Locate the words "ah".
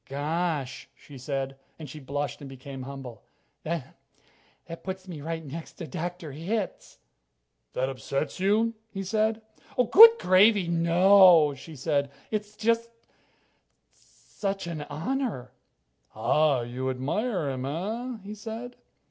16.15-16.61